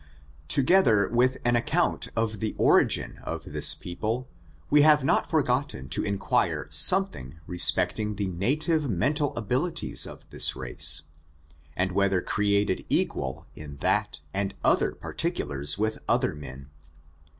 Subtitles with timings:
[0.47, 4.27] Together with an account of the origin of this people,
[4.71, 11.03] we have not forgotten to inquire something respecting the native mental abilities of the race^
[11.77, 16.71] and whether created' equal in thai and oiher particulars with other men.